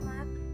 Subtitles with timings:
[0.00, 0.45] anak